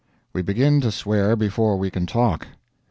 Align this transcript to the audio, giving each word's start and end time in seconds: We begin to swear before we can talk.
We 0.33 0.41
begin 0.41 0.81
to 0.81 0.91
swear 0.91 1.35
before 1.35 1.77
we 1.77 1.91
can 1.91 2.07
talk. 2.07 2.47